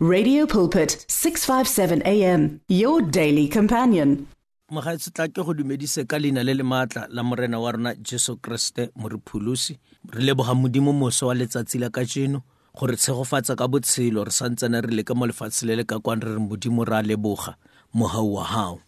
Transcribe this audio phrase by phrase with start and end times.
[0.00, 4.28] Radio Pulpit 657 AM your daily companion.
[4.70, 8.36] Mogaetsi tla ke go dumedise ka leina le le maatla la morena wa rona Jesu
[8.38, 9.74] Kriste moriphulusi.
[10.14, 12.44] Re leboga modimo moso wa letsatsi la ka jeno
[12.78, 15.98] go re tshegofatsa ka botshelo re santsane re le ka mo lefatshe le le ka
[15.98, 17.58] kwan re re modimo ra leboga
[17.90, 18.78] mohau wa hao.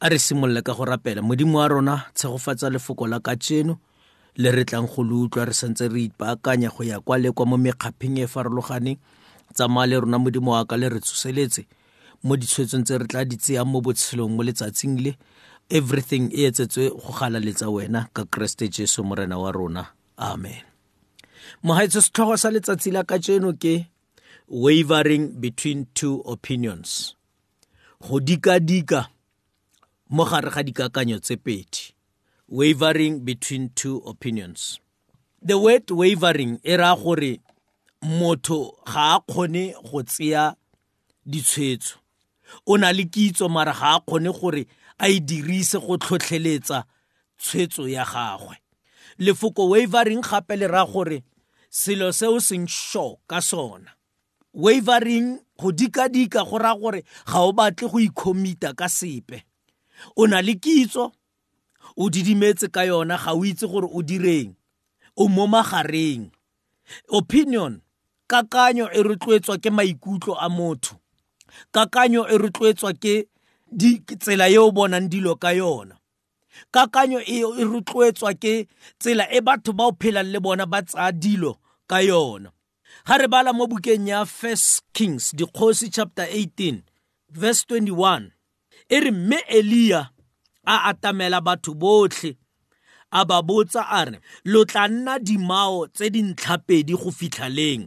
[0.00, 3.76] A re simolole ka go rapela modimo wa rona tshegofatsa lefoko la ka jeno
[4.40, 7.44] le re tlang go le utlwa re santse re ipaakanya go ya kwa le kwa
[7.44, 8.96] mo mekgapheng e e farologaneng
[9.56, 11.62] tsamaya le rona modimo wa ka le re tsoseletse
[12.26, 15.12] mo ditshwetsong tse re tla di tseyang mo botshelong mo letsatsing le
[15.78, 19.82] everything e etsetswe go galaletsa wena ka keresete jesu morena wa rona
[20.30, 20.60] amen
[21.66, 23.74] mogaetso setlhogo sa letsatsi la ka jeno ke
[24.64, 27.16] wavering between two opinions
[28.06, 29.00] go dika
[30.14, 31.82] mo gare ga dikakanyo tse pedi
[32.58, 34.78] wavering between two opinions
[35.48, 37.32] the word wavering e raya gore
[38.02, 40.54] motho ga a kgone go tseya
[41.26, 41.96] ditshwetso
[42.66, 44.66] o na le kitso mara ga a kgone gore
[44.98, 46.84] a e dirise go tlhotlheletsa
[47.40, 48.56] tshwetso ya gagwe
[49.18, 51.22] lefoko wavering gape le raya gore
[51.70, 53.90] selo se o seng sure ka sona
[54.52, 59.42] wavering go dikadika go raya gore ga o batle go ikhomita ka sepe
[60.16, 61.12] o na le kitso
[61.96, 64.54] o didimetse ka yona ga o itse gore o direng
[65.16, 66.28] o mo magareng
[67.08, 67.80] opinion
[68.28, 70.94] kakanyo e rotloetswa ke maikutlo a motho
[71.74, 73.14] kakanyo e rotloetswa ke
[73.78, 75.96] di tsela yeo bonang dilo ka yona
[76.74, 78.54] kakanyo e e rotloetswa ke
[79.00, 81.52] tsela e batho ba o phelang le bona ba tsaya dilo
[81.90, 82.48] ka yona
[83.06, 86.82] ga re bala mo bukeng ya first kings dikgosi chapter 18
[87.40, 88.30] verse 21
[88.94, 90.02] e re mme eliya
[90.74, 92.30] a atamela batho botlhe
[93.10, 94.18] a ba botsa a re
[94.50, 97.84] lo tla nna dimao tse dintlhapedi go fitlha leng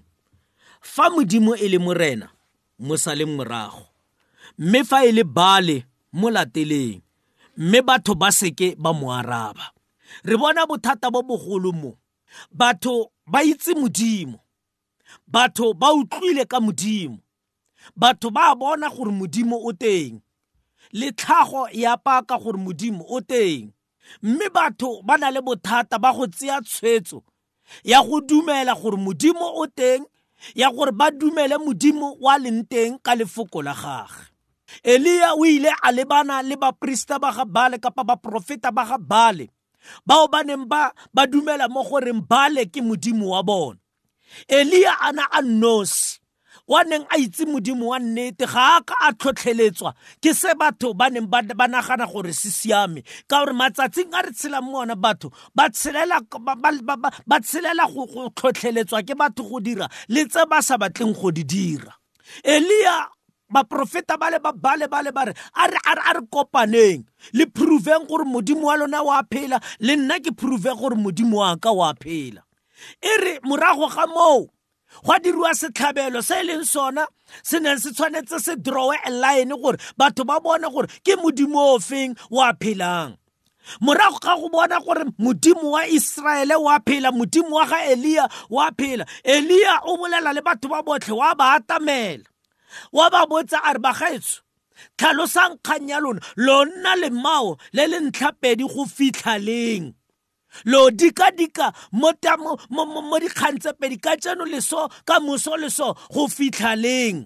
[0.82, 2.28] fa modimo e le morena
[2.80, 3.84] mo saleng morago
[4.58, 7.02] mme fa e le bale mo lateleng
[7.58, 9.72] mme batho ba seke ba mo araba
[10.24, 11.92] re bona bothata bo bogolo mo
[12.52, 14.40] batho ba itse modimo
[15.28, 17.20] batho ba utlwile ka modimo
[17.96, 20.16] batho ba bona gore modimo o teng
[20.98, 23.70] le tlhago ya e paka gore modimo o teng
[24.24, 27.24] mme batho ba na le bothata ba go tseya tshwetso
[27.84, 30.04] ya go dumela gore modimo o teng
[30.56, 34.24] ya gore ba dumele modimo wa leng teng ka lefoko la gage
[34.86, 39.46] eliya o ile a lebana le baporista ba ga bale kapa baporofeta ba ga bale
[40.08, 43.80] bao ba neng ba ba dumela mo goreng bale ke modimo wa bona
[44.48, 46.22] eliya a na a nnosi
[46.70, 49.92] wa neng a itse modimo wa nnete ga a ka a tlhotlheletswa
[50.22, 54.30] ke se batho ba neng ba nagana gore se siame ka gore matsatsing a re
[54.38, 56.22] tshelang mo ona batho ba tshelela
[57.90, 58.06] go
[58.38, 61.98] tlhotlheletswa ke batho go dira le tse ba sa batleng go di dira
[62.46, 63.10] elia
[63.50, 65.66] baprofeta ba le bale ba le ba re a
[66.22, 67.02] re kopaneng
[67.34, 71.58] le proveng gore modimo wa lona wa phela le nna ke proveng gore modimo wa
[71.58, 72.46] ka wa phela
[73.02, 74.54] e re morago ga moo
[75.04, 77.04] gwa diriwa setlhabelo se e leng sona
[77.48, 81.62] se neng se tshwanetse se drawe a line gore batho ba bone gore ke modimo
[81.76, 83.16] o feng o a phelang
[83.82, 88.70] morago ga go bona gore modimo wa iseraele wa phela modimo wa ga elia wa
[88.72, 92.26] phela elia o bolela le batho ba botlhe wa ba atamela
[92.94, 94.42] wa ba botsa a re bagaetsho
[94.98, 99.94] tlhalosang kgang ya lona lona le mao le le ntlhapedi go fitlha leng
[100.66, 101.66] lo dikadika
[102.00, 102.10] mo
[103.22, 107.18] dikgang tse pedi ka tseno leso ka moso leso go fitlha leng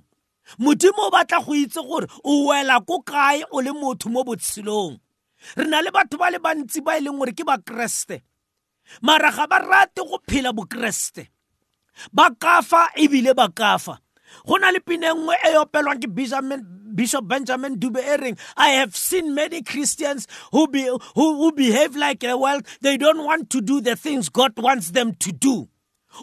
[0.64, 4.94] modimo o batla go itse gore o wela ko kae o le motho mo botshelong
[5.58, 8.18] re na le batho ba le bantsi ba e leng gore ke bakeresete
[9.08, 11.24] mara ga ba rate go phela bokeresete
[12.14, 14.00] ba kafa ebile ba kafa
[14.48, 16.62] go na le pine nngwe e opelwang ke benjamin
[16.94, 18.38] Bishop Benjamin Dube Ering.
[18.58, 22.62] I have seen many Christians who, be, who, who behave like a well.
[22.82, 25.68] They don't want to do the things God wants them to do.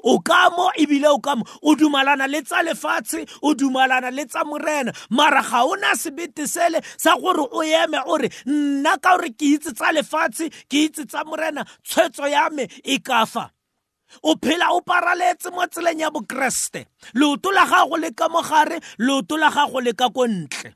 [0.06, 4.22] o ka mo ebile o ka mo o dumalana le tsa lefatshe o dumalana le
[4.28, 5.62] tsa morena mara ga
[5.99, 7.99] sebete sele sa gore o eme
[8.46, 13.00] nna ka gore ke itse tsa lefatshe ke itse tsa morena tshwetso ya me e
[13.02, 13.50] ka fa
[14.22, 19.36] o phela o paraletse mo tseleng ya bokeresete leoto la gago le ka mogare leoto
[19.38, 20.74] la gago le ka ko ntle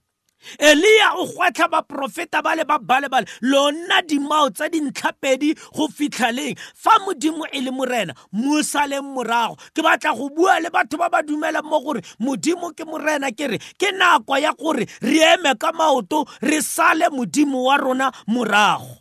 [0.59, 6.99] elia o gwetlha baporofeta ba le ba balebale lona dimao tsa dintlhapedi go fitlhaleng fa
[7.07, 11.23] modimo e le morena mo saleng morago ke batla go bua le batho ba ba
[11.23, 15.73] dumelang mo gore modimo ke morena ke re ke nako ya gore re eme ka
[15.73, 19.01] maoto re sale modimo wa rona morago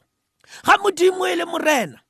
[0.66, 2.03] ga modimo e le morena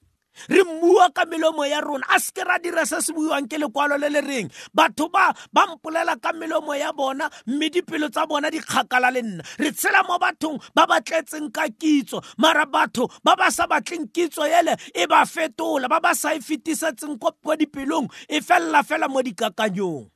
[0.50, 3.97] re mmua ka melomo ya rona a seke ra dira se se buiwang ke lekwalo
[4.01, 8.50] le le reng batho ba ba mpolela ka melomo ya bona mme dipelo tsa bona
[8.50, 13.07] di kgakala le nna re tshela mo bathong ba ba tletseng ka kitso mara batho
[13.24, 17.30] ba ba sa batleng kitso ele e ba fetola ba ba sa e fetisetseng ko
[17.56, 20.09] dipelong e felela fela mo dikakanyong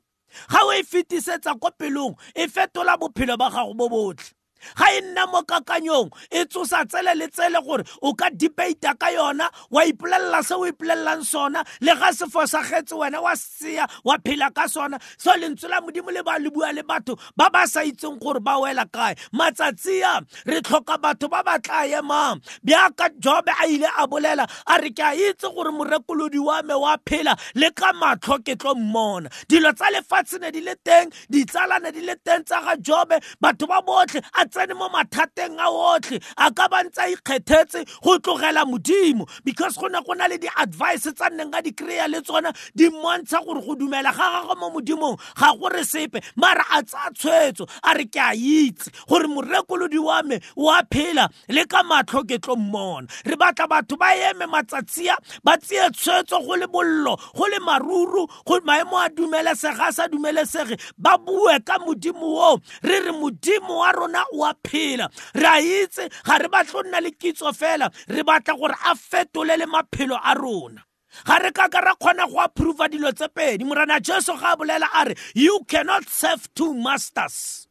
[0.49, 4.36] ga o e fetisetsa ko pelong e fetola bophelo ba gago bo botlhe
[4.77, 9.07] ga e nna mo kakanyong e tsosa tsele le tsele gore o ka debata ka
[9.13, 13.87] yona wa ipolelela se o ipolelelang sona le ga sefo sa getse wena wa sea
[14.03, 17.49] wa phela ka sona so lentswe la modimo le ba le bua le batho ba
[17.49, 21.85] ba sa itseng gore ba wela kae matsatsi a re tlhoka batho ba ba tla
[21.87, 26.61] emang bjaka jobe a ile a bolela a re ke a itse gore morekolodi wa
[26.61, 30.75] me wa phela le ka matlho ke tlo mmona dilo tsa lefatshe ne di le
[30.83, 35.55] teng ditsalane di le teng tsa ga jobe batho ba botlhe a tsene mo mathateng
[35.63, 40.13] a otlhe a ka ba ntse a ikgethetse go tlogela modimo because go ne go
[40.15, 44.11] na le di-advice tsa nneng ka di kry-a le tsona di mmontsha gore go dumela
[44.15, 48.31] ga gagwe mo modimong ga gore sepe mara a tsaya tshwetso a re ke a
[48.35, 53.35] itse gore morekolodi wa me o a phela le ka matlho ke tlo mmona re
[53.35, 58.59] batla batho ba eme matsatsia ba tseye tshwetso go le bollo go le maruru go
[58.65, 63.91] maemo a dumelesege a sa dumelesege ba bue ka modimo oo re re modimo wa
[63.91, 68.53] rona wa phela re a itse ga re batlo nna le kitso fela re batla
[68.57, 70.81] gore a fetole le maphelo a rona
[71.25, 74.57] ga re ka ka ra kgona go approva dilo tse pedi morana jesu ga a
[74.57, 77.66] bolela a re you cannot serve two masters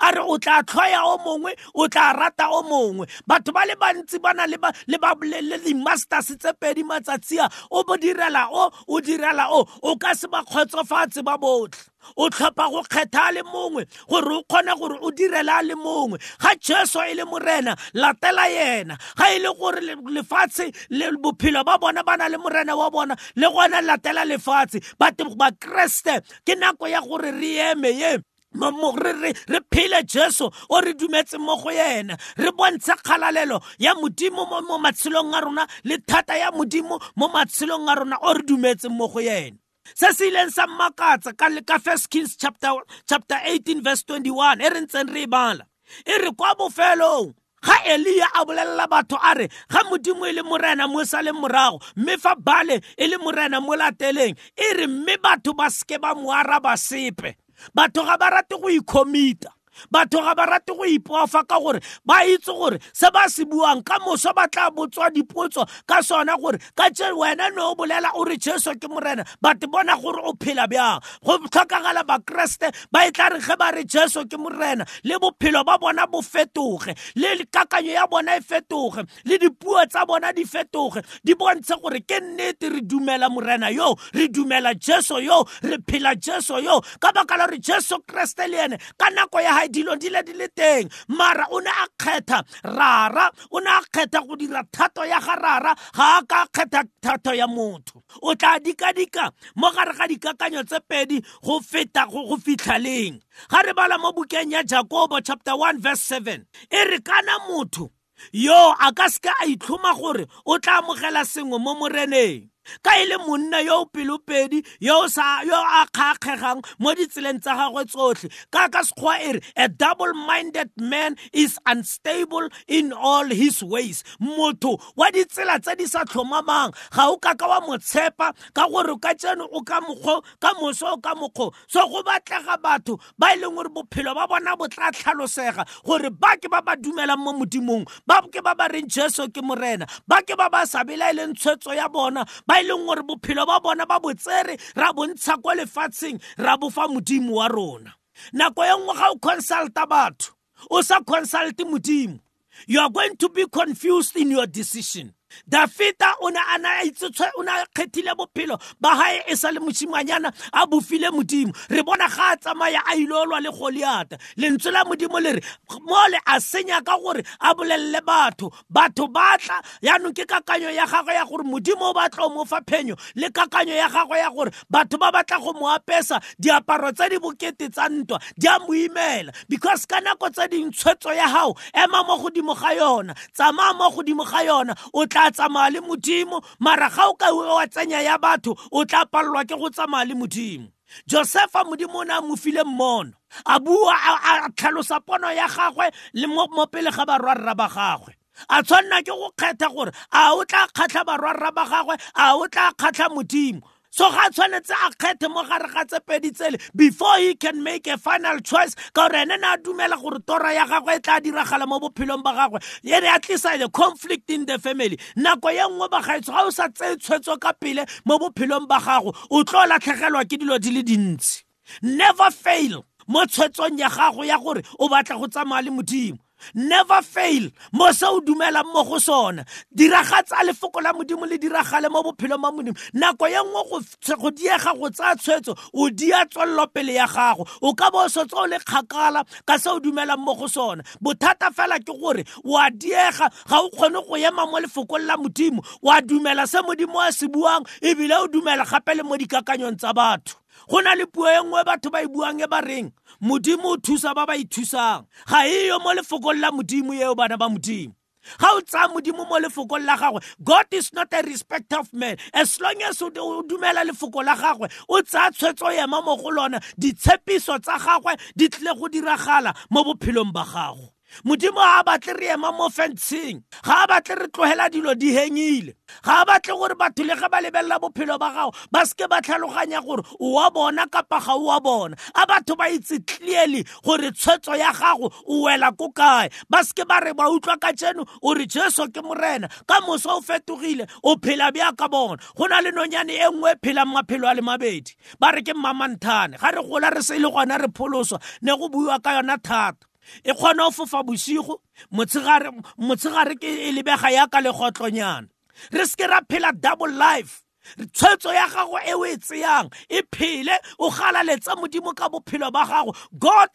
[0.00, 3.74] a re o tla tlhoya o mongwe o tla rata o mongwe batho ba le
[3.76, 9.46] bantsi ba na le di-masters tse pedi matsatsi a o bo direla o o direla
[9.50, 11.80] o o ka se ba kgotsofatse ba botlhe
[12.16, 15.74] o tlhopha go kgetha a le mongwe gore o kgone gore o direla a le
[15.74, 19.80] mongwe ga jesu e le morena latela yena ga e le gore
[20.14, 24.80] lefatshe le bophelo ba bona ba na le morena wa bona le gona latela lefatshe
[25.00, 28.18] batho bakeresete ke nako ya gore re eme ye
[28.54, 34.78] re phele jesu o re dumetse mo go yena re bontshe kgalalelo ya modimo mo
[34.78, 39.08] matshelong a rona le thata ya modimo mo matshelong a rona o re dumetse mo
[39.08, 39.56] go yena
[39.94, 42.72] se se ileng sa mmakatsa ka ka first kings chapter,
[43.08, 45.66] chapter 18 verse 21 e re ntseng re e bala
[46.06, 47.32] e re kwa bofelong
[47.64, 51.20] ga eliya a bolelela batho a re ga modimo e le morena mo e sa
[51.22, 55.66] le morago mme fa bale e le morena mo lateleng e re mme batho ba
[55.70, 57.34] seke ba mo araba sepe
[57.76, 59.50] batho ga ba rate go ikhomita
[59.92, 63.82] batho ga ba rate go ipofa ka gore ba itse gore se ba se buang
[63.84, 68.10] ka moso ba tla botswa dipotso ka sona gore ka tse wena no o bolela
[68.14, 73.06] o re jesu ke morena but bona gore o phela bjang go tlhokagala bakeresete ba
[73.06, 76.94] e tla re ge ba re jesu ke morena le bophelo ba bona bo fetoge
[77.16, 82.00] le kakanyo ya bona e fetoge le dipuo tsa bona di fetoge di bontshe gore
[82.06, 87.12] ke nnete re dumela morena yo re dumela jesu yo re phela jesu yo ka
[87.12, 90.32] baka la gore jesu kreste le ene ka nako ya gae dilo di le di
[90.32, 95.02] le teng mara o ne a kgetha rara o ne a kgetha go dira thato
[95.04, 99.92] ya ga rara ga a ka kgetha thato ya motho o tla dika-dika mo gare
[99.98, 103.16] ga dikakanyo tse pedi go feta go fitlhaleng
[103.50, 107.90] ga re bala mo bukeng ya jakobo chapter 1 verse 7 e re kana motho
[108.32, 112.50] yo a ka seke a itlhoma gore o tla amogela sengwe mo moreneng
[112.84, 118.28] ka e le monna yo o pelopedi yo a kgakgegang mo ditseleng tsa gagwe tsotlhe
[118.54, 124.02] ka ka sekgowa e re a double minded man is unstable in all his ways
[124.20, 128.64] motho wa ditsela tse di sa tlhomamang ga o ka ka wa mo tshepa ka
[128.72, 132.98] gore ka tseno o ka mokgo ka moso o ka mokgo so go batlega batho
[133.18, 136.74] ba e leng gore bophelo ba bona bo tla tlhalosega gore ba ke ba ba
[136.76, 140.64] dumelang mo modimong ba ke ba ba reng jesu ke morena ba ke ba ba
[140.66, 144.56] sa belaeleng tshwetso ya bona ba ba e leng gore bophelo ba bona ba botsere
[144.76, 147.94] ra bontsha kwa lefatsheng ra bofa modimo wa rona
[148.32, 150.32] nako e nngwe ga o consulta batho
[150.70, 152.20] o sa consulte modimo
[152.66, 155.12] you are going to be confused in your decision
[155.48, 159.60] dafita o ne a naitsetswe o ne a kgethile bophelo ba gae e sa le
[159.60, 164.84] mosimanyana a bofile modimo re bona ga a tsamaya a ilolwa le goliata lentswe la
[164.84, 165.40] modimo le re
[165.86, 170.70] mo le a senya ka gore a bolelele batho batho ba tla yaanong ke kakanyo
[170.74, 174.30] ya gagwe ya gore modimo o batla o fa phenyo le kakanyo ya gagwe ya
[174.30, 178.58] gore batho ba batla go mo apesa diaparo tse di bokete tsa ntwa di a
[178.58, 183.72] mo imela because ka nako tse dingwe ya gago ema mo godimo ga yona tsamaya
[183.76, 187.66] mo godimo ga yona o tla tla tsamaya le modimo mara ga o ka wa
[187.74, 190.66] tsenya ya batho o tla palelwa ke go tsamaya le modimo
[191.08, 193.10] josefa modimo o ne a mo file mmono
[193.52, 198.12] a bua a tlhalosa pono ya gagwe le mo pele ga barwarra ba gagwe
[198.48, 202.48] a tshwanna ke go kgetha gore a o tla kgatlha barwarra ba gagwe a o
[202.48, 203.60] tla kgatlha modimo
[203.96, 207.86] so ga tshwanetse a kgethe mo gare ga tse pedi tsele before he can make
[207.86, 211.20] a final choice ka gore ene ne a dumela gore toro ya gagwe e tla
[211.22, 212.58] diragala mo bophelong ba gagwe
[212.90, 216.66] ene ya tlisa the conflict in the family nako ye nngwe bagaetso ga o sa
[216.74, 220.82] tseye tshwetso ka pele mo bophelong ba gago o tlo latlhegelwa ke dilo di le
[220.82, 221.46] dintsi
[221.86, 227.00] never fail mo tshwetsong ya gago ya gore o batla go tsamaya le modimo never
[227.02, 232.02] fail mo se o dumelang mo go sona diragatsa lefoko la modimo le diragale mo
[232.02, 236.94] bophelong ba modimo nako ye nngwe go diega go tsaya tshwetso o dia tswelelo pele
[236.94, 240.34] ya gago o ka bo o setse o le kgakala ka se o dumelang mo
[240.34, 244.58] go sona bothata fela ke gore o a diega ga o kgone go ema mo
[244.60, 248.94] lefokong la modimo o a dumela se modimo a se buang ebile o dumela gape
[248.96, 250.36] le mo dikakanyong tsa batho
[250.68, 253.76] go na le puo e nngwe batho ba e buang e ba reng modimo o
[253.76, 257.92] thusa ba ba ithusang ga eyo mo lefokong la modimo eo bana ba modimo
[258.40, 262.16] ga o tsaya modimo mo lefokong la gagwe god is not a respect of man
[262.32, 263.10] as long as o
[263.44, 268.48] dumela lefoko la gagwe o tsaya tshwetso ema mo go lona ditshepiso tsa gagwe di
[268.48, 273.38] tlile go diragala mo bophelong ba gago modimo ga a batle re ema mo fenceng
[273.62, 277.28] ga a batle re tlogela dilo di hengile ga a batle gore batho le ge
[277.30, 281.34] ba lebelela bophelo ba gago ba seke ba tlhaloganya gore o wa bona kapa ga
[281.38, 285.92] o wa bona a batho ba itse clearly gore tshwetso ya gago o wela ko
[285.94, 289.78] kae ba seke ba re ba utlwa ka tseno o re jesu ke morena ka
[289.86, 293.58] moso o fetogile o phela bja ka bona go na le nonyane e nngwe e
[293.62, 294.90] phelang maphelo a le mabedi
[295.20, 298.66] ba re ke mmamanthane ga re gola re se le gona re pholoswa ne go
[298.68, 299.86] buiwa ka yona thata
[300.28, 301.54] e kgona go fofa bosigo
[301.96, 305.28] motshegare ke e lebega yaka legotlonyana
[305.74, 307.43] re seke ra phela double life
[307.92, 312.64] tshwetso ya gago e o e tseyang e phele o galaletse modimo ka bophelo ba
[312.66, 313.50] gago god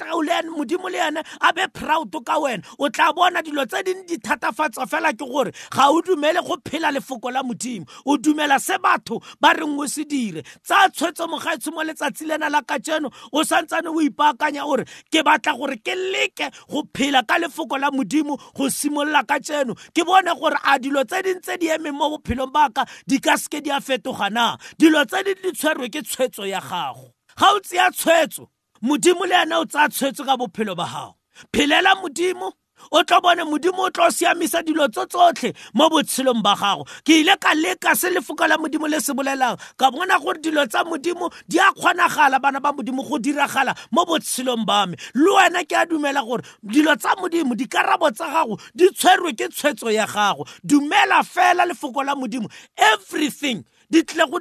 [0.50, 4.18] modimo le ene a be proud ka wena o tla bona dilo tse dingwe di
[4.18, 8.78] thatafatsa fela ke gore ga o dumele go phela lefoko la modimo o dumela se
[8.78, 13.44] batho ba reng o se dire tsa tshwetso mogaetsho mo letsatsi lena la kajeno o
[13.44, 18.38] santsane o ipaakanya ore ke batla gore ke leke go phela ka lefoko la modimo
[18.56, 22.52] go simolola kajeno ke bone gore a dilo tse dingwe tse di emeng mo bophelong
[22.52, 26.46] baka di ka seke di afeta fetoga na dilo tse di di tshwerwe ke tshwetso
[26.48, 28.50] ya gago ga o tseya tshwetso
[28.82, 31.16] modimo le ene o tsaya tshwetso ka bophelo ba gago
[31.54, 32.54] phelela modimo
[32.94, 37.20] o tla bone modimo o tla siamisa dilo tso tsotlhe mo botshelong ba gago ke
[37.22, 40.84] ile ka leka se lefoko la modimo le se bolelang ka bona gore dilo tsa
[40.88, 45.64] modimo di a kgonagala bana ba modimo go diragala mo botshelong ba me le wena
[45.68, 50.08] ke a dumela gore dilo tsa modimo dikarabo tsa gago di tshwerwe ke tshwetso ya
[50.08, 54.40] gago dumela fela lefoko la modimo everything di tle go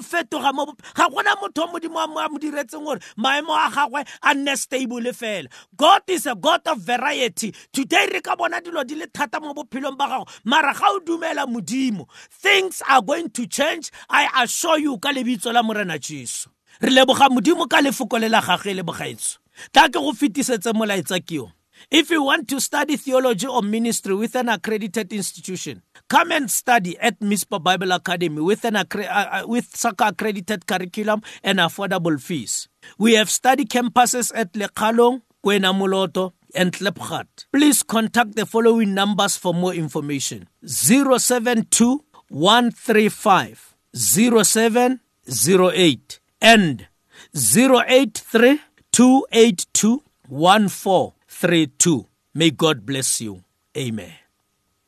[0.00, 0.64] fetoga mo
[0.96, 5.46] ga gona motho modimo a mo diretseng gore maemo a gagwe a nne stable fela
[5.76, 9.52] god is a god of variety today re ka bona dilo di le thata mo
[9.52, 14.80] bophelong ba gago mara ga o dumela modimo things are going to change i assure
[14.80, 16.48] you ka lebitso la morena jesu
[16.80, 19.36] re leboga modimo ka lefoko le la gagwe le bogaetso
[19.76, 21.52] tla ke go fetisetse molaetsa keo
[21.92, 26.98] if you want to study theology or ministry with an accredited institution Come and study
[27.00, 32.68] at Mispa Bible Academy with, an uh, uh, with accredited curriculum and affordable fees.
[32.98, 37.46] We have study campuses at Lekalong, Kwenamuloto, and Tlepchat.
[37.52, 46.86] Please contact the following numbers for more information 072 135 0708 and
[47.34, 48.60] 083
[48.92, 52.06] 282 1432.
[52.34, 53.42] May God bless you.
[53.76, 54.12] Amen.